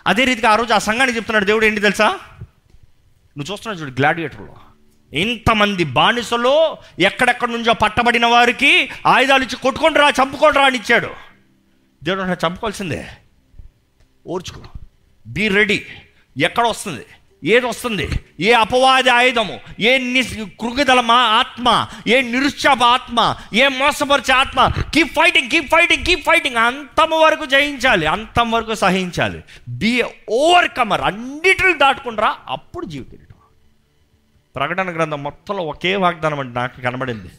[0.07, 2.07] అదే రీతిగా ఆ రోజు ఆ సంఘానికి చెప్తున్నాడు దేవుడు ఏంటి తెలుసా?
[3.37, 4.55] నువ్వు చూస్తున్నావు చూడు గ్లాడియేటర్లో.
[5.13, 11.09] ఇంతమంది బానిసలో ఎక్కడెక్కడి నుంచో పట్టబడిన వారికి ఆయుధాలు ఇచ్చి కొట్టుకొని రా చంపుకొని రా అని ఇచ్చాడు.
[12.03, 13.07] దేవుడు చంపుకోవాల్సిందే.
[14.27, 14.61] ఓర్చుకో.
[15.27, 15.85] Be ready.
[16.37, 17.05] ఎక్కడ వస్తుంది?
[17.43, 19.59] ఏది వస్తుంది ఏ అపవాది ఆయుధము?
[19.79, 20.23] ఏ ని
[20.61, 21.87] కృగిదలమా ఆత్మ?
[22.07, 23.35] ఏ నిరుత్సాహ ఆత్మ?
[23.53, 24.71] ఏ మోసపరిచే ఆత్మ?
[24.93, 29.43] Keep fighting keep fighting keep fighting అంతం వరకు జయించాలి అంతం వరకు సహించాలి.
[29.69, 33.17] బి ఓవర్కమర్ అన్నిటిని దాటుకుంటారా అప్పుడు జీవితం.
[34.55, 37.31] ప్రకటన గ్రంథం మొత్తంలో ఒకే వాగ్దానం అంటే నాకు కనబడింది.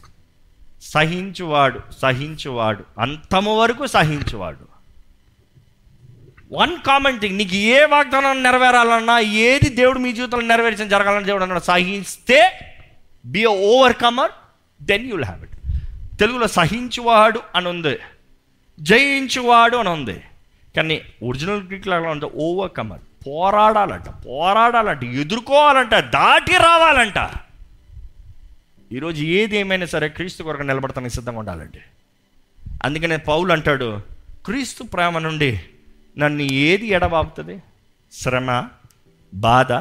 [0.81, 2.83] సహించువాడు సహించువాడు.
[2.99, 4.68] అంతము వరకు సహించువాడు.
[6.51, 11.63] వన్ కామన్ థింగ్ నీకు ఏ వాగ్దానం నెరవేరాలన్నా ఏది దేవుడు మీ జీవితంలో నెరవేర్చిన జరగాలని దేవుడు అన్నాడు
[11.63, 12.51] సహిస్తే
[13.25, 13.45] be
[13.93, 14.31] overcomer
[14.81, 15.51] then you'll have it
[16.17, 17.99] తెలుగులో సహించువాడు అని ఉంది
[18.79, 20.21] జయించువాడు అని ఉంది
[20.75, 27.29] కానీ ఒరిజినల్ గ్రీక్లో అలా ఉంది ఓవర్ కమర్ పోరాడాలంట పోరాడాలంట ఎదుర్కోవాలంట దాటి రావాలంట.
[28.91, 31.79] ఈరోజు ఏది ఏమైనా సరే క్రీస్తు కొరకు నిలబడతానికి సిద్ధంగా ఉండాలండి.
[32.83, 34.01] అందుకనే పౌలు అంటాడు
[34.45, 35.61] క్రీస్తు ప్రేమ నుండి
[36.17, 37.61] నన్ను ఏది ఎడబాపుతుంది?
[38.11, 38.69] శ్రమ
[39.33, 39.71] బాధ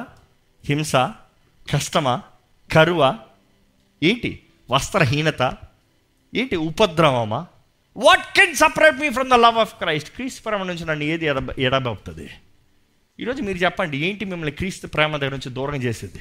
[0.64, 0.96] హింస
[1.72, 2.22] కష్టమా
[2.72, 3.18] కరువ?
[4.02, 4.42] ఏంటి?
[4.70, 5.52] వస్త్రహీనత?
[6.34, 6.56] ఏంటి?
[6.56, 7.46] ఉపద్రవమా?
[7.96, 11.36] What can separate me from the love of Christ క్రీస్తు ప్రేమ నుంచి నన్ను ఏది ఎడ
[11.58, 12.30] ఎడబాపుతుంది?
[13.20, 16.20] ఈరోజు మీరు చెప్పండి ఏంటి మిమ్మల్ని క్రీస్తు ప్రేమ దగ్గర నుంచి దూరం చేసేది?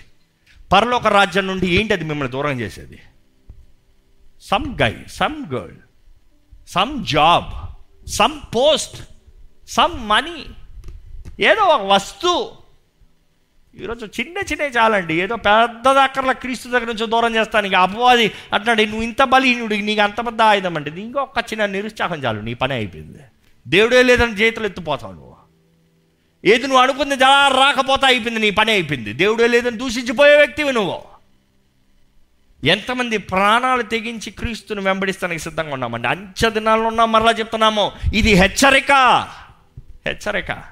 [0.73, 2.99] పరలోక రాజ్యం నుండి ఏంటి అది మిమ్మల్ని దూరం చేసేది?
[4.41, 5.77] Some guy some girl
[6.67, 7.67] some job
[8.09, 9.16] some post
[9.67, 10.45] some money
[11.39, 12.51] ఏదో ఒక వస్తువు.
[13.83, 15.21] ఈరోజు చిన్న చిన్న చాలండి.
[15.21, 17.67] ఏదో పెద్ద అక్కర్ల క్రీస్తు దగ్గర నుంచి దూరం చేస్తాను.
[17.67, 22.41] ఇక అపవాది అంటున్నాడు నువ్వు ఇంత బలీనుడు నీకు అంత పెద్ద ఆయుధం అంటే ఇంకొక చిన్న నిరుత్సాహం చాలు.
[22.41, 23.19] నీ పని అయిపోయింది.
[23.67, 25.35] దేవుడే లేదని చేతులు ఎత్తిపోతావు నువ్వు.
[26.45, 29.13] ఏది నువ్వు అనుకుంది జలా రాకపోతే అయిపోయింది నీ పని అయిపోయింది.
[29.13, 31.01] దేవుడే లేదని దూషించిపోయే వ్యక్తివి నువ్వు.
[32.63, 36.07] ఎంతమంది ప్రాణాలు తెగించి క్రీస్తుని వెంబడిస్తానికి సిద్ధంగా ఉన్నామండి.
[36.07, 37.91] అంచె దినాల్లో ఉన్నాం మరలా చెప్తున్నాము.
[38.13, 39.27] ఇది హెచ్చరిక.
[40.07, 40.63] హెచ్చరిక.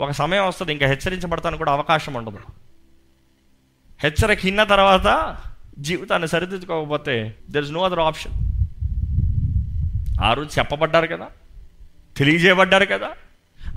[0.00, 2.38] ఒక సమయం వస్తుంది ఇంకా హెచ్చరించబడతాను కూడా అవకాశం ఉండదు.
[4.02, 5.36] హెచ్చరిక ఇన్న తర్వాత
[5.78, 8.32] జీవితాన్ని సరిదిద్దుకోకపోతే there is no other option
[10.24, 11.26] ఆ రోజు చెప్పబడ్డారు కదా
[12.16, 13.08] తెలియజేయబడ్డారు కదా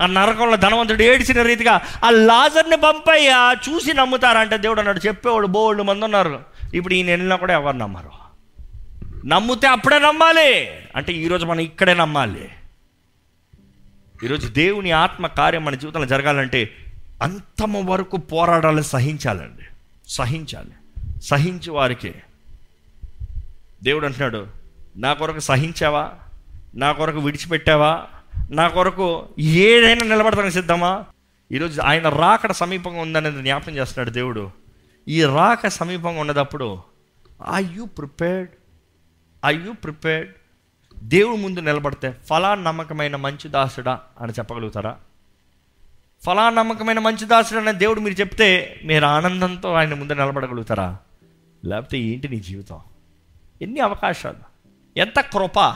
[0.01, 6.05] ఆ నరకంలో ధనవంతుడు ఏడిచిన రీతిగా ఆ లాజర్ని పంపయ్యా చూసి నమ్ముతారంటే దేవుడు అన్నాడు చెప్పేవాడు బోళ్ళు మంది
[6.05, 6.39] ఉన్నారు.
[6.73, 8.11] ఇప్పుడు ఈయన వెళ్ళినా కూడా ఎవరు నమ్మరు?
[9.27, 10.71] నమ్మితే అప్పుడే నమ్మాలి.
[10.95, 12.49] అంటే ఈరోజు మనం ఇక్కడే నమ్మాలి.
[14.23, 16.69] ఈరోజు దేవుని ఆత్మ కార్యం మన జీవితంలో జరగాలంటే
[17.21, 19.63] అంతమ వరకు పోరాడాలని సహించాలండి.
[20.07, 20.71] సహించాలి.
[21.23, 22.13] సహించి వారికి.
[23.83, 24.47] దేవుడు అంటున్నాడు
[24.97, 26.11] నా కొరకు సహించావా?
[26.75, 28.05] నా కొరకు విడిచిపెట్టావా?
[28.51, 31.05] నా కొరకు ఏదైనా నిలబడతానికి సిద్ధమా?
[31.51, 34.51] ఈరోజు ఆయన రాకడ సమీపంగా ఉందనేది జ్ఞాపకం చేస్తున్నాడు దేవుడు.
[35.07, 36.79] ఈ రాక సమీపంగా ఉన్నదప్పుడు
[37.53, 38.49] I you prepared
[39.45, 40.33] I you prepared
[41.03, 44.97] దేవుడు ముందు నిలబడితే ఫలా నమ్మకమైన మంచి దాసుడా అని చెప్పగలుగుతారా?
[46.25, 50.97] ఫలా నమ్మకమైన మంచి దాసుడు అనే దేవుడు మీరు చెప్తే మీరు ఆనందంతో ఆయన ముందు నిలబడగలుగుతారా?
[51.65, 52.79] లేకపోతే ఏంటి నీ జీవితం?
[53.61, 54.69] ఎన్ని అవకాశాలు?
[54.99, 55.75] ఎంత కృప?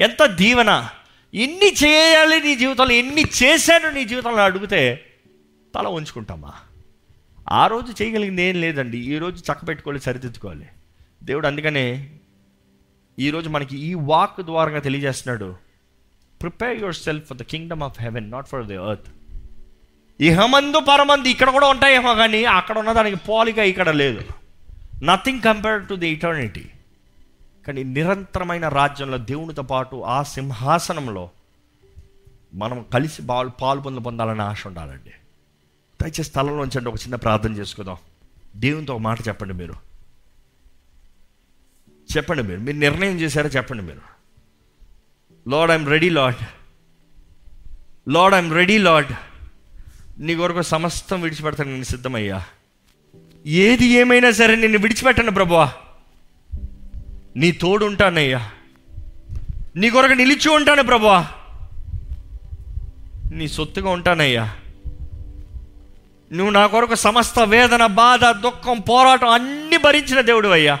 [0.00, 0.88] ఎంత దీవెన?
[1.34, 2.92] ఎన్ని చేయాలి నీ జీవితంలో?
[2.92, 5.06] ఎన్ని చేశాను నీ జీవితంలో అడిగితే
[5.74, 6.52] తల ఉంచుకుంటామా
[7.48, 8.98] ఆ రోజు చేయగలిగింది ఏం లేదండి.
[8.98, 10.68] ఈ రోజు చక్కబెట్టుకోవాలి సరిదిద్దుకోవాలి.
[11.22, 12.10] దేవుడు అందుకనే
[13.20, 15.56] ఈరోజు మనకి ఈ వాక్ ద్వారా తెలియజేస్తున్నాడు.
[16.40, 19.08] Prepare yourself for the kingdom of heaven not for the earth
[20.20, 24.22] ఇహమందు పరమందు ఇక్కడ కూడా ఉంటాయేమో కానీ అక్కడ ఉన్నదానికి పోలిక ఇక్కడ లేదు.
[25.02, 26.64] Nothing compared to the eternity
[27.66, 31.30] కానీ నిరంతరమైన రాజ్యంలో దేవునితో పాటు ఆ సింహాసనంలో
[32.54, 35.12] మనం కలిసి పాలు పాలు పొందు పొందాలని ఆశ ఉండాలండి.
[36.02, 37.96] దయచేసి స్థలంలో ఉంచండి ఒక చిన్న ప్రార్థన చేసుకుందాం.
[38.56, 39.89] దేవునితో ఒక మాట చెప్పండి మీరు.
[42.16, 42.60] చెప్పండి మీరు.
[42.60, 43.48] మీరు నిర్ణయం చేశారా?
[43.48, 44.10] చెప్పండి మీరు.
[45.50, 46.38] Lord I'm ready Lord
[48.10, 49.12] Lord I'm ready Lord
[50.18, 52.42] నీ కొరకు సమస్తం విడిచిపెడతాను నేను సిద్ధమయ్యా.
[53.46, 55.72] ఏది ఏమైనా సరే నిన్ను విడిచిపెట్టను ప్రభువా.
[57.36, 58.50] నీ తోడు ఉంటానయ్యా.
[59.76, 61.26] నీ కొరకు నిలిచి ఉంటాను ప్రభువా.
[63.32, 64.56] నీ సొత్తుగా ఉంటానయ్యా.
[66.32, 70.80] నువ్వు నా కొరకు సమస్త వేదన బాధ దుఃఖం పోరాటం అన్ని భరించిన దేవుడు అయ్యా.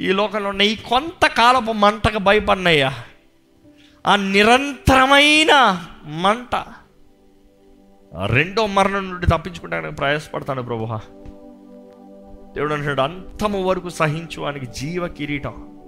[0.00, 2.94] ఈ లోకంలో ఉన్న ఈ కొంతకాలపు మంటకు భయపడినయ్యా.
[4.06, 6.64] ఆ నిరంతరమైన మంట.
[8.26, 10.86] రెండో మరణం నుండి తప్పించుకోవడానికి ప్రయాసపడతాను ప్రభు
[12.54, 15.78] దేవుడు అంటాడు అంతము వరకు సహించు వానికి జీవ కిరీటం.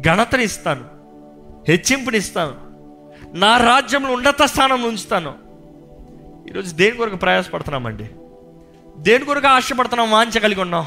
[0.00, 0.84] ఘనతనిస్తాను.
[1.68, 2.54] హెచ్చింపునిస్తాను.
[3.38, 5.34] నా రాజ్యంలో ఉన్నత స్థానంలో ఉంచుతాను.
[6.48, 8.10] ఈరోజు దేని కొరకు ప్రయాసపడుతున్నామండి?
[8.98, 10.10] దేని కొరకు ఆశపడుతున్నాం?
[10.10, 10.86] వాంచ కలిగి ఉన్నాం?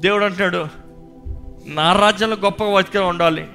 [0.00, 0.83] దేవుడు అంటున్నాడు
[1.66, 3.46] నా రాజ్యంలో గొప్ప వ్యక్తిగా ఉండాలి.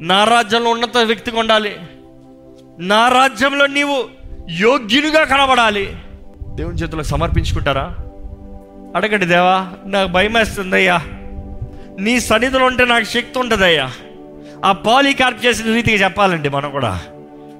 [0.00, 1.76] నా రాజ్యంలో ఉన్నత వ్యక్తిగా ఉండాలి.
[2.78, 4.04] నా రాజ్యంలో నీవు
[4.50, 5.96] యోగ్యునిగా కనబడాలి.
[6.54, 7.96] దేవుని చేతులకు సమర్పించుకుంటారా?
[8.96, 11.02] అడగండి దేవా నాకు భయం వేస్తుందయ్యా
[12.00, 13.90] నీ సన్నిధిలో ఉంటే నాకు శక్తి ఉంటుందయ్యా
[14.64, 17.02] ఆ పాలికార్ప్ చేసిన రీతిగా చెప్పాలండి మనం కూడా.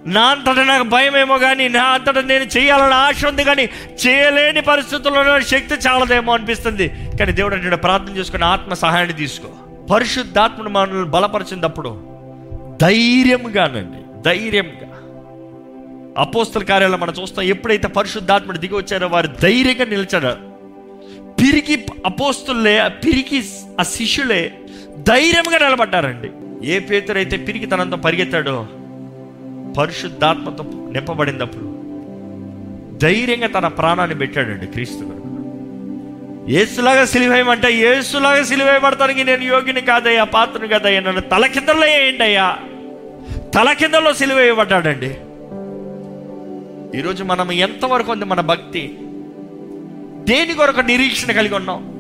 [0.07, 3.69] నా అంతట నాకు భయం ఏమో కానీ నా అంతట నేను చేయాలని ఆశ ఉంది కానీ
[4.07, 6.89] చేయలేని పరిస్థితుల్లో శక్తి చాలదేమో అనిపిస్తుంది.
[6.89, 9.49] కానీ దేవుడు అంటే ప్రార్థన చేసుకుని ఆత్మ సహాయాన్ని తీసుకో.
[9.91, 12.01] పరిశుద్ధాత్మను మనల్ని బలపరిచినప్పుడు
[12.83, 14.91] ధైర్యంగానండి ధైర్యంగా.
[16.19, 20.37] అపోస్తల కార్యాలయం మనం చూస్తాం ఎప్పుడైతే పరిశుద్ధాత్ముడు దిగి వచ్చారో వారు ధైర్యంగా నిలిచారు.
[21.43, 23.45] పిరికి అపోస్తులే పిరికి
[23.81, 24.53] ఆ శిష్యులే
[24.99, 26.31] ధైర్యంగా నిలబడ్డారండి.
[26.71, 28.67] ఏ పేతురైతే పిరికి తనంతా పరిగెత్తాడో
[29.79, 31.75] పరిశుద్ధాత్మతో నింపబడినప్పుడు
[32.99, 35.25] ధైర్యంగా తన ప్రాణాన్ని పెట్టాడండి క్రీస్తు కొరకు.
[36.51, 42.57] ఏసులాగా సిలివేయమంటే ఏసులాగా సిలివేయబడతానికి నేను యోగిని కాదయ్యా పాత్రను కాదయ్యా నన్ను తల కిందలో వేయండి అయ్యా.
[43.55, 45.17] తల కిందలో సిలివేయబడ్డాడండి
[46.99, 48.99] ఈరోజు మనం ఎంతవరకు ఉంది మన భక్తి?
[50.25, 51.91] దేని కొరకు నిరీక్షణ కలిగి ఉన్నాం?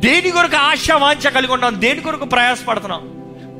[0.00, 1.80] దేని కొరకు ఆశావాంఛ కలిగి ఉన్నాం?
[1.80, 3.02] దేని కొరకు ప్రయాసపడుతున్నాం?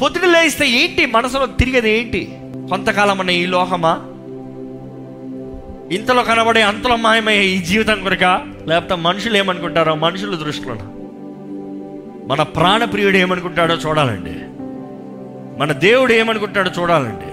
[0.03, 1.07] పొద్దున లేస్తే ఏంటి?
[1.07, 2.39] మనసులో తిరిగేది ఏంటి?
[2.69, 3.93] కొంతకాలం అనే ఈ లోహమా
[5.93, 8.25] ఇంతలో కనబడే అంతలో మాయమయ్యే ఈ జీవితం కొరక
[8.67, 10.75] లేకపోతే మనుషులు ఏమనుకుంటారో మనుషుల దృష్టిలో
[12.27, 14.33] మన ప్రాణప్రియుడు ఏమనుకుంటాడో చూడాలండి.
[15.61, 17.33] మన దేవుడు ఏమనుకుంటాడో చూడాలండి.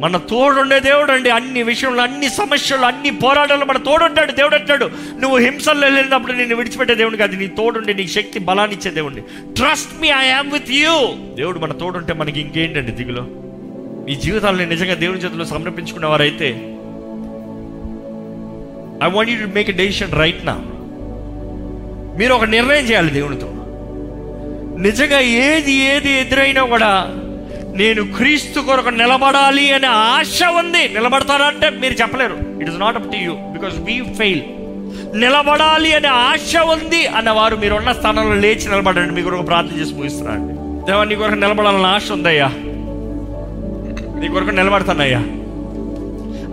[0.00, 1.30] మన తోడుండే దేవుడు అండి.
[1.30, 4.90] అన్ని విషయంలో అన్ని సమస్యలు అన్ని పోరాటాలు మన తోడుంటాడు దేవుడు అంటాడు
[5.20, 7.36] నువ్వు హింసల్లో వెళ్ళినప్పుడు నేను విడిచిపెట్టే దేవుడు కాదు.
[7.36, 9.20] నీ తోడుండి నీకు శక్తి బలాన్ని ఇచ్చే దేవుడిని.
[9.54, 13.26] Trust me I am with you దేవుడు మన తోడుంటే మనకి ఇంకేంటండి దిగులో?
[14.10, 16.48] ఈ జీవితాలను నిజంగా దేవుని చేతిలో సమర్పించుకున్న వారైతే
[19.04, 20.56] I want you to make a decision right నా
[22.18, 23.48] మీరు ఒక నిర్ణయం చేయాలి దేవునితో.
[24.82, 26.90] నిజంగా ఏది ఏది ఎదురైనా కూడా
[27.76, 30.88] నేను క్రీస్తు కొరకు నిలబడాలి అనే ఆశ ఉంది.
[30.88, 32.36] నిలబడతారంటే మీరు చెప్పలేరు.
[32.60, 34.42] It is not up to you because we fail
[35.20, 39.14] నిలబడాలి అనే ఆశ ఉంది అన్నవారు వారు మీరున్న స్థానంలో లేచి నిలబడండి.
[39.14, 40.54] మీ కొరకు ప్రార్థన చేసి ముగిస్తున్నారండి
[40.86, 42.50] దేవా నీ కొరకు నిలబడాలని ఆశ ఉందయ్యా.
[44.20, 45.18] నీ కొరకు నిలబడతానయ్యా.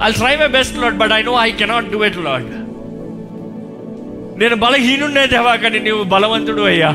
[0.04, 2.46] I try my best Lord but I know I cannot do it Lord
[4.40, 6.92] నేను బలహీనుండే దేవా కానీ నీవు బలవంతుడు అయ్యా.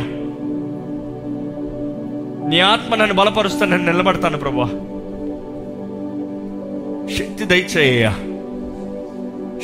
[2.48, 4.64] నీ ఆత్మ నన్ను బలపరుస్తాను నేను నిలబడతాను ప్రభా.
[7.18, 8.10] శక్తి దయచేయ్యా.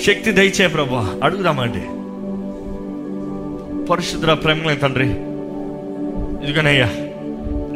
[0.07, 1.21] శక్తి దయచే ప్రభా.
[1.23, 1.81] అడుగుదామండి.
[3.87, 5.07] పరిశుద్ధ ప్రేమలే తండ్రి
[6.47, 6.91] ఇదిగోనయ్యా.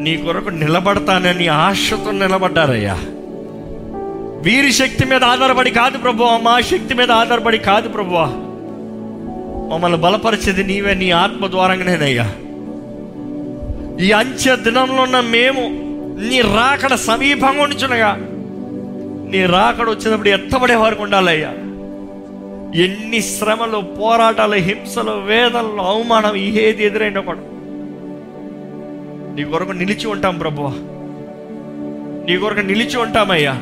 [0.03, 2.99] నీ కొరకు నిలబడతానని ఆశతో నిలబడ్డారయ్యా.
[4.45, 8.15] వీరి శక్తి మీద ఆధారపడి కాదు ప్రభు మా శక్తి మీద ఆధారపడి కాదు ప్రభు.
[9.73, 12.27] మమ్మల్ని బలపరిచేది నీవే నీ ఆత్మ ద్వారంగానేనయ్యా.
[14.05, 15.63] ఈ అంచె దినంలో ఉన్న మేము
[16.29, 18.17] నీ రాకడ సమీపంగా ఉంచునగా
[19.31, 21.51] నీ రాకడ వచ్చినప్పుడు ఎత్తబడే వారికి ఉండాలయ్యా.
[22.85, 27.41] ఎన్ని శ్రమలు పోరాటాలు హింసలు వేదనలు అవమానం ఏది ఎదురైనా కూడా
[29.35, 30.73] నీ కొరకు నిలిచి ఉంటాం ప్రభువా
[32.27, 33.61] నీ కొరకు నిలిచి ఉంటామయ్యా.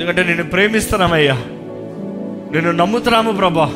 [0.00, 1.34] ఎందుకంటే నేను ప్రేమిస్తున్నామయ్యా.
[2.52, 3.66] నేను నమ్ముతున్నాము ప్రభా.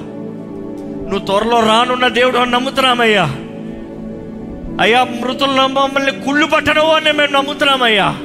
[1.10, 3.24] నువ్వు త్వరలో రానున్న దేవుడు అని నమ్ముతున్నామయ్యా.
[4.80, 8.16] అయ్యా మృతులు మమ్మల్ని కుళ్ళు పట్టడం అని మేము నమ్ముతున్నామయ్యా.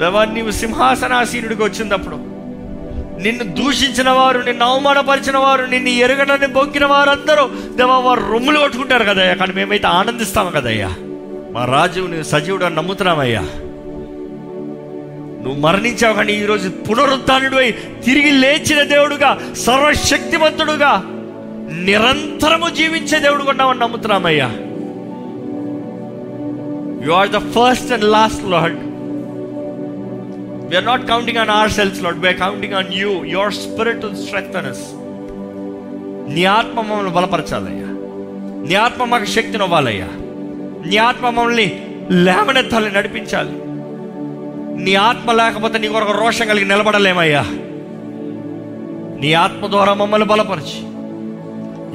[0.00, 2.16] దేవా నీవు సింహాసనాసీనుడికి వచ్చినప్పుడు
[3.22, 9.34] నిన్ను దూషించిన వారు నిన్ను అవమానపరిచిన వారు నిన్ను ఎరగడాన్ని బొంకిన వారందరూ దేవా వారు రొమ్ములు కొట్టుకుంటారు కదయ్యా.
[9.34, 10.88] కానీ మేమైతే ఆనందిస్తాము కదయ్యా.
[11.52, 13.44] మా రాజు నువ్వు సజీవుడు అని నమ్ముతున్నామయ్యా.
[15.46, 17.72] నువ్వు మరణించావు కానీ ఈరోజు పునరుద్ధానుడు అయి
[18.04, 21.02] తిరిగి లేచిన దేవుడుగా సర్వశక్తివంతుడుగా
[21.84, 24.48] నిరంతరము జీవించే దేవుడు ఉన్నామని నమ్ముతున్నామయ్యా.
[27.06, 28.78] You are the first and last Lord
[30.70, 34.84] we are not counting on ourselves Lord we are counting on you your spirit strength us
[36.28, 37.90] నీ ఆత్మ మమ్మల్ని బలపరచాలయ్యా.
[38.68, 40.08] నీ ఆత్మ మాకు శక్తిని ఇవ్వాలయ్యా
[40.86, 41.80] నీ ఆత్మ మమ్మల్ని
[42.10, 43.65] లేవనెత్తాలని నడిపించాలి.
[44.76, 47.42] నీ ఆత్మ లేకపోతే నీ కొరకు రోషం కలిగి నిలబడలేమయ్యా.
[49.20, 50.86] నీ ఆత్మ ద్వారా మమ్మల్ని బలపరిచి.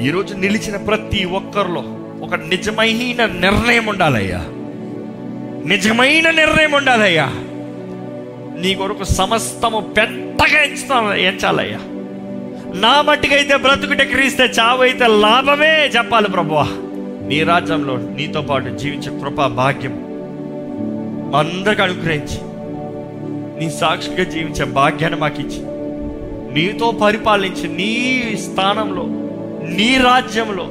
[0.07, 1.83] ఈరోజు నిలిచిన ప్రతి ఒక్కరిలో
[2.25, 4.45] ఒక నిజమైన నిర్ణయం ఉండాలయ్యా.
[5.65, 7.25] నిజమైన నిర్ణయం ఉండాలయ్యా.
[8.59, 11.77] నీ కొరకు సమస్తము పెద్దగా ఎంచుతా ఎంచాలయ్యా.
[12.79, 16.67] నా మట్టికైతే బ్రతుకు క్రీస్తే చావు అయితే లాభమే చెప్పాలి ప్రభువా.
[17.27, 19.93] నీ రాజ్యంలో నీతో పాటు జీవించే కృప భాగ్యం
[21.35, 22.50] అందరికి అనుగ్రహించి.
[23.61, 25.59] నీ సాక్షిగా జీవించే భాగ్యాన్ని మాకు ఇచ్చి
[26.53, 27.91] నీతో పరిపాలించి నీ
[28.37, 29.03] స్థానంలో
[29.77, 30.67] నీ రాజ్యంలో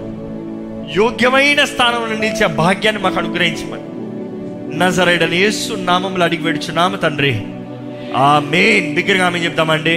[0.96, 3.87] యోగ్యమైన స్థానంలో నిలిచే భాగ్యాన్ని మాకు అనుగ్రహించమని.
[4.79, 7.42] నజరైడని యేసు నామంలో అడిగి పెడుచున్నాము తండ్రి.
[8.16, 9.96] ఆ మెయిన్ బిగ్గరగా ఆమె చెప్తామండి